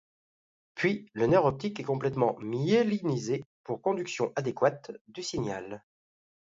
[0.73, 5.85] Puis, le nerf optique est complètement myélinisé pour conduction adéquate du signal.